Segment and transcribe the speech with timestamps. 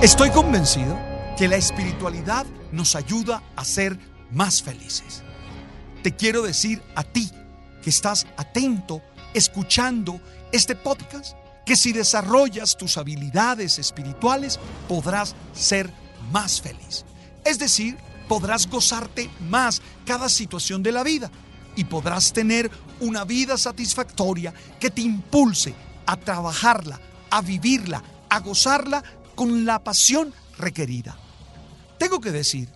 [0.00, 0.96] Estoy convencido
[1.36, 3.98] que la espiritualidad nos ayuda a ser
[4.30, 5.24] más felices.
[6.04, 7.28] Te quiero decir a ti
[7.82, 9.02] que estás atento,
[9.34, 10.20] escuchando
[10.52, 15.92] este podcast, que si desarrollas tus habilidades espirituales podrás ser
[16.30, 17.04] más feliz.
[17.44, 21.28] Es decir, podrás gozarte más cada situación de la vida
[21.74, 25.74] y podrás tener una vida satisfactoria que te impulse
[26.06, 29.02] a trabajarla, a vivirla, a gozarla
[29.38, 31.16] con la pasión requerida.
[31.96, 32.68] Tengo que decir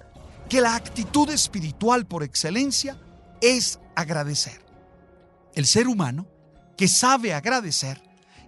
[0.49, 2.97] que la actitud espiritual por excelencia
[3.41, 4.65] es agradecer.
[5.57, 6.29] El ser humano
[6.77, 8.01] que sabe agradecer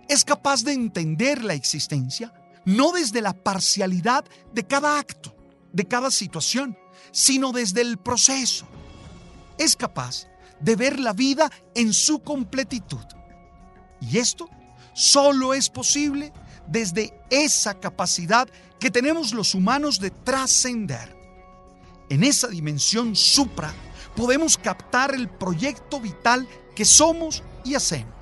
[0.09, 2.33] es capaz de entender la existencia
[2.65, 5.35] no desde la parcialidad de cada acto,
[5.73, 6.79] de cada situación,
[7.11, 8.65] sino desde el proceso.
[9.59, 10.29] Es capaz
[10.61, 13.05] de ver la vida en su completitud.
[14.01, 14.49] Y esto
[14.93, 16.33] solo es posible
[16.67, 18.49] desde esa capacidad
[18.79, 21.17] que tenemos los humanos de trascender.
[22.09, 23.73] En esa dimensión supra
[24.15, 28.15] podemos captar el proyecto vital que somos y hacemos.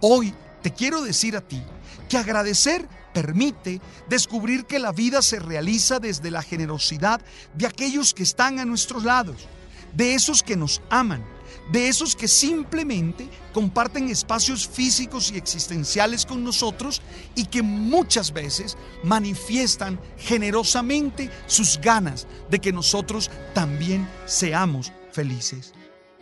[0.00, 1.62] Hoy te quiero decir a ti
[2.08, 7.20] que agradecer permite descubrir que la vida se realiza desde la generosidad
[7.54, 9.48] de aquellos que están a nuestros lados,
[9.94, 11.24] de esos que nos aman,
[11.72, 17.02] de esos que simplemente comparten espacios físicos y existenciales con nosotros
[17.34, 25.72] y que muchas veces manifiestan generosamente sus ganas de que nosotros también seamos felices.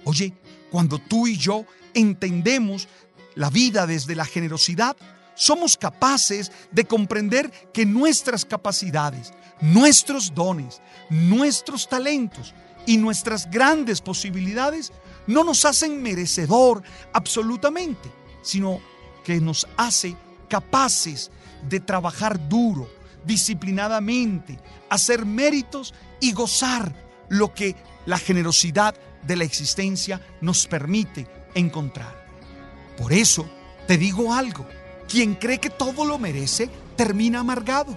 [0.04, 0.33] Oye,
[0.71, 2.88] cuando tú y yo entendemos
[3.34, 4.97] la vida desde la generosidad,
[5.34, 12.54] somos capaces de comprender que nuestras capacidades, nuestros dones, nuestros talentos
[12.87, 14.93] y nuestras grandes posibilidades
[15.27, 18.11] no nos hacen merecedor absolutamente,
[18.43, 18.81] sino
[19.25, 20.17] que nos hace
[20.49, 21.31] capaces
[21.69, 22.89] de trabajar duro,
[23.25, 24.59] disciplinadamente,
[24.91, 26.95] hacer méritos y gozar
[27.29, 27.75] lo que
[28.07, 32.25] la generosidad de la existencia nos permite encontrar.
[32.99, 33.49] Por eso
[33.87, 34.67] te digo algo,
[35.09, 37.97] quien cree que todo lo merece, termina amargado.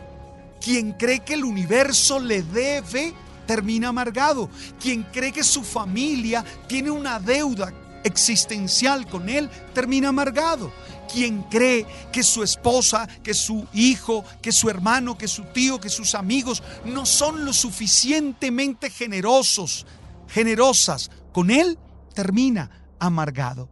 [0.61, 3.13] Quien cree que el universo le debe,
[3.47, 4.49] termina amargado.
[4.79, 10.71] Quien cree que su familia tiene una deuda existencial con él, termina amargado.
[11.11, 15.89] Quien cree que su esposa, que su hijo, que su hermano, que su tío, que
[15.89, 19.85] sus amigos no son lo suficientemente generosos,
[20.27, 21.79] generosas con él,
[22.13, 22.69] termina
[22.99, 23.69] amargado.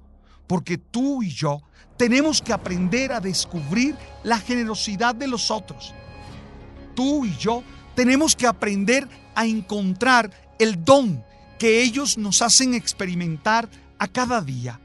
[0.48, 1.62] Porque tú y yo
[1.98, 5.94] tenemos que aprender a descubrir la generosidad de los otros.
[6.94, 7.64] Tú y yo
[7.96, 11.24] tenemos que aprender a encontrar el don
[11.58, 14.80] que ellos nos hacen experimentar a cada día.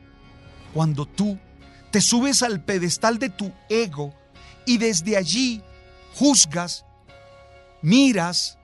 [0.73, 1.39] Cuando tú
[1.91, 4.15] te subes al pedestal de tu ego
[4.67, 5.63] y desde allí
[6.15, 6.85] juzgas,
[7.83, 8.59] miras,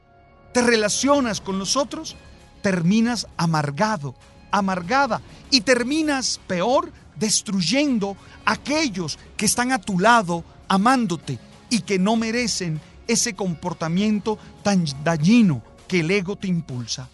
[0.53, 2.17] te relacionas con los otros,
[2.63, 4.15] terminas amargado,
[4.51, 5.21] amargada
[5.51, 11.39] y terminas peor destruyendo a aquellos que están a tu lado amándote
[11.71, 17.09] y que no merecen ese comportamiento tan dañino que el ego te impulsa.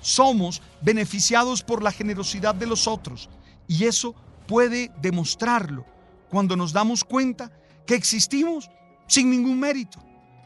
[0.00, 3.28] Somos beneficiados por la generosidad de los otros
[3.66, 4.14] y eso
[4.46, 5.84] puede demostrarlo
[6.30, 7.50] cuando nos damos cuenta
[7.86, 8.70] que existimos
[9.06, 9.98] sin ningún mérito,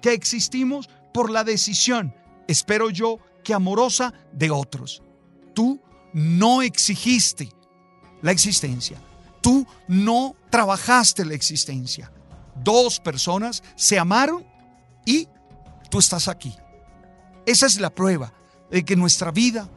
[0.03, 2.15] que existimos por la decisión,
[2.47, 5.03] espero yo, que amorosa de otros.
[5.55, 5.81] Tú
[6.13, 7.51] no exigiste
[8.23, 8.99] la existencia.
[9.41, 12.13] Tú no trabajaste la existencia.
[12.63, 14.45] Dos personas se amaron
[15.05, 15.29] y
[15.91, 16.55] tú estás aquí.
[17.47, 18.33] Esa es la prueba
[18.71, 19.69] de que nuestra vida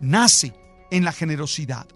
[0.00, 0.54] nace
[0.90, 1.86] en la generosidad.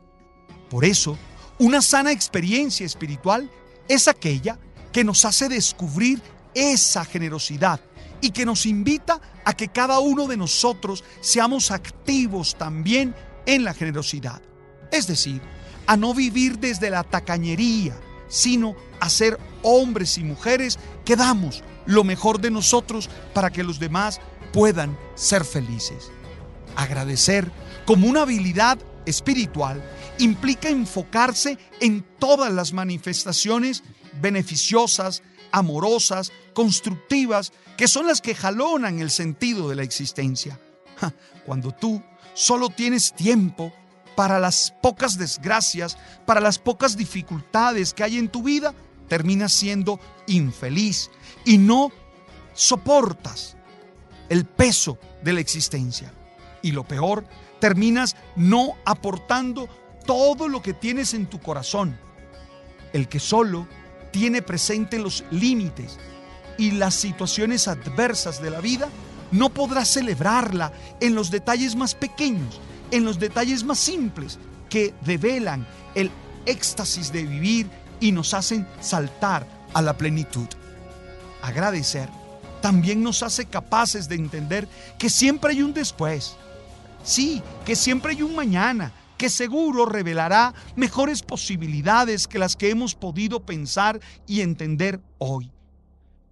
[0.70, 1.18] Por eso,
[1.58, 3.50] una sana experiencia espiritual
[3.88, 4.58] es aquella
[4.92, 6.22] que nos hace descubrir
[6.54, 7.80] esa generosidad
[8.20, 13.14] y que nos invita a que cada uno de nosotros seamos activos también
[13.46, 14.40] en la generosidad.
[14.90, 15.42] Es decir,
[15.86, 17.98] a no vivir desde la tacañería,
[18.28, 23.80] sino a ser hombres y mujeres que damos lo mejor de nosotros para que los
[23.80, 24.20] demás
[24.52, 26.10] puedan ser felices.
[26.76, 27.50] Agradecer
[27.84, 29.82] como una habilidad espiritual
[30.18, 33.82] implica enfocarse en todas las manifestaciones
[34.20, 40.60] beneficiosas, amorosas, constructivas, que son las que jalonan el sentido de la existencia.
[41.46, 42.02] Cuando tú
[42.34, 43.72] solo tienes tiempo
[44.16, 48.74] para las pocas desgracias, para las pocas dificultades que hay en tu vida,
[49.08, 51.10] terminas siendo infeliz
[51.44, 51.92] y no
[52.54, 53.56] soportas
[54.28, 56.12] el peso de la existencia.
[56.62, 57.24] Y lo peor,
[57.60, 59.68] terminas no aportando
[60.06, 61.98] todo lo que tienes en tu corazón.
[62.92, 63.66] El que solo
[64.10, 65.98] tiene presente los límites
[66.56, 68.88] y las situaciones adversas de la vida,
[69.32, 72.60] no podrá celebrarla en los detalles más pequeños,
[72.90, 74.38] en los detalles más simples
[74.70, 76.10] que revelan el
[76.46, 77.68] éxtasis de vivir
[78.04, 80.46] y nos hacen saltar a la plenitud.
[81.40, 82.10] Agradecer
[82.60, 84.68] también nos hace capaces de entender
[84.98, 86.36] que siempre hay un después.
[87.02, 92.94] Sí, que siempre hay un mañana, que seguro revelará mejores posibilidades que las que hemos
[92.94, 95.50] podido pensar y entender hoy.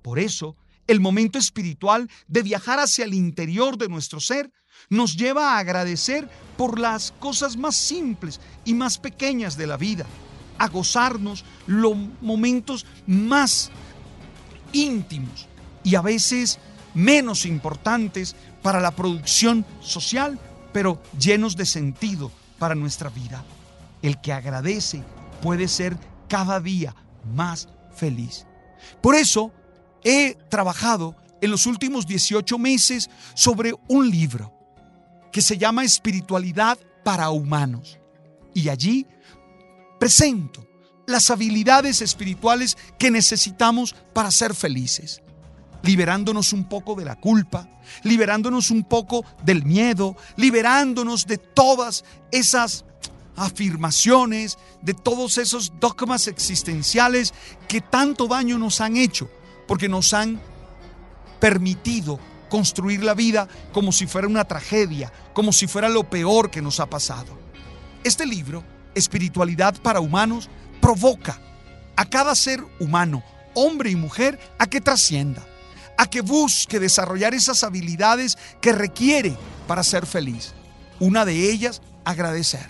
[0.02, 4.52] Por eso, el momento espiritual de viajar hacia el interior de nuestro ser
[4.90, 6.28] nos lleva a agradecer
[6.58, 10.04] por las cosas más simples y más pequeñas de la vida,
[10.62, 13.73] a gozarnos los momentos más
[14.70, 15.49] íntimos
[15.82, 16.61] y a veces
[16.94, 20.38] menos importantes para la producción social,
[20.73, 22.31] pero llenos de sentido
[22.61, 23.44] para nuestra vida.
[24.03, 25.03] El que agradece
[25.43, 25.97] puede ser
[26.29, 26.94] cada día
[27.35, 28.47] más feliz.
[29.00, 29.50] Por eso
[30.05, 34.53] he trabajado en los últimos 18 meses sobre un libro
[35.32, 37.99] que se llama Espiritualidad para Humanos.
[38.55, 39.09] Y allí
[41.06, 45.22] las habilidades espirituales que necesitamos para ser felices,
[45.82, 47.69] liberándonos un poco de la culpa,
[48.02, 52.84] liberándonos un poco del miedo, liberándonos de todas esas
[53.37, 57.32] afirmaciones, de todos esos dogmas existenciales
[57.69, 59.31] que tanto daño nos han hecho,
[59.66, 60.40] porque nos han
[61.40, 62.19] permitido
[62.49, 66.81] construir la vida como si fuera una tragedia, como si fuera lo peor que nos
[66.81, 67.38] ha pasado.
[68.04, 68.62] Este libro,
[68.94, 70.48] Espiritualidad para Humanos,
[70.80, 71.38] provoca
[71.96, 73.22] a cada ser humano,
[73.54, 75.42] hombre y mujer, a que trascienda,
[75.96, 79.36] a que busque desarrollar esas habilidades que requiere
[79.66, 80.54] para ser feliz.
[80.98, 82.66] Una de ellas, agradecer.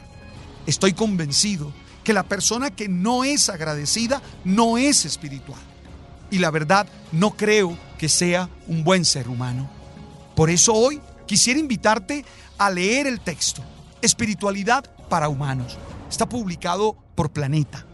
[0.66, 1.72] Estoy convencido
[2.04, 5.60] que la persona que no es agradecida no es espiritual.
[6.30, 9.70] Y la verdad, no creo que sea un buen ser humano.
[10.34, 12.24] Por eso hoy quisiera invitarte
[12.58, 13.62] a leer el texto,
[14.00, 15.78] Espiritualidad para Humanos.
[16.12, 17.86] Está publicado por Planeta.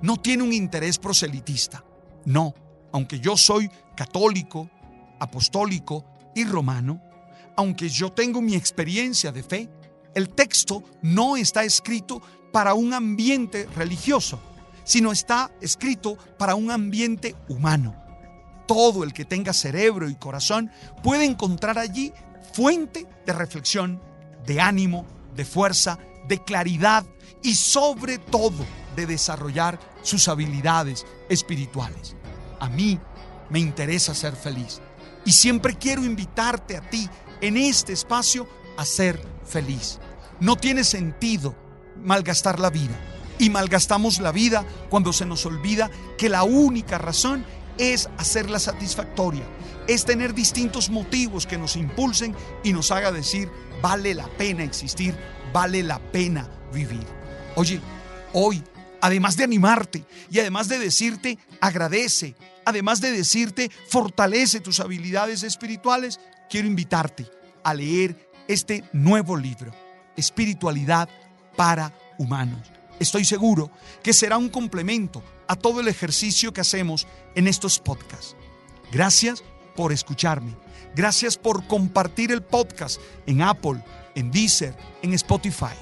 [0.00, 1.84] No tiene un interés proselitista.
[2.24, 2.54] No,
[2.92, 4.70] aunque yo soy católico,
[5.18, 6.04] apostólico
[6.36, 7.02] y romano,
[7.56, 9.68] aunque yo tengo mi experiencia de fe,
[10.14, 14.38] el texto no está escrito para un ambiente religioso,
[14.84, 17.96] sino está escrito para un ambiente humano.
[18.68, 20.70] Todo el que tenga cerebro y corazón
[21.02, 22.12] puede encontrar allí
[22.52, 24.00] fuente de reflexión,
[24.46, 25.04] de ánimo,
[25.34, 27.04] de fuerza, de claridad
[27.42, 28.64] y sobre todo
[28.96, 32.16] de desarrollar sus habilidades espirituales.
[32.60, 32.98] A mí
[33.50, 34.80] me interesa ser feliz
[35.24, 37.08] y siempre quiero invitarte a ti
[37.40, 39.98] en este espacio a ser feliz.
[40.40, 41.54] No tiene sentido
[42.02, 42.98] malgastar la vida.
[43.38, 47.44] Y malgastamos la vida cuando se nos olvida que la única razón
[47.78, 49.42] es hacerla satisfactoria,
[49.88, 53.50] es tener distintos motivos que nos impulsen y nos haga decir,
[53.84, 55.14] vale la pena existir,
[55.52, 57.06] vale la pena vivir.
[57.54, 57.82] Oye,
[58.32, 58.64] hoy,
[59.02, 66.18] además de animarte y además de decirte, agradece, además de decirte, fortalece tus habilidades espirituales,
[66.48, 67.26] quiero invitarte
[67.62, 69.70] a leer este nuevo libro,
[70.16, 71.10] Espiritualidad
[71.54, 72.66] para Humanos.
[72.98, 73.70] Estoy seguro
[74.02, 78.34] que será un complemento a todo el ejercicio que hacemos en estos podcasts.
[78.90, 79.44] Gracias
[79.76, 80.63] por escucharme.
[80.94, 83.82] Gracias por compartir el podcast en Apple,
[84.14, 85.74] en Deezer, en Spotify.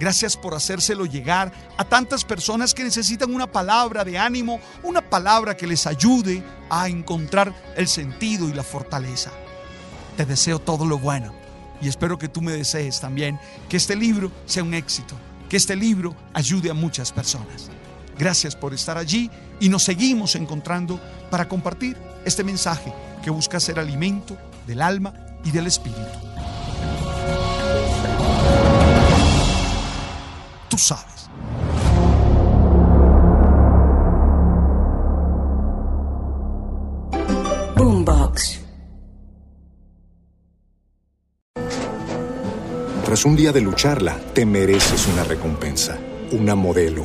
[0.00, 5.56] Gracias por hacérselo llegar a tantas personas que necesitan una palabra de ánimo, una palabra
[5.56, 9.30] que les ayude a encontrar el sentido y la fortaleza.
[10.16, 11.32] Te deseo todo lo bueno
[11.80, 15.14] y espero que tú me desees también que este libro sea un éxito,
[15.48, 17.70] que este libro ayude a muchas personas.
[18.18, 19.30] Gracias por estar allí
[19.60, 22.92] y nos seguimos encontrando para compartir este mensaje
[23.22, 25.12] que busca ser alimento del alma
[25.44, 26.00] y del espíritu.
[30.68, 31.30] Tú sabes.
[37.76, 38.60] Boombox.
[43.04, 45.96] Tras un día de lucharla, te mereces una recompensa,
[46.32, 47.04] una modelo,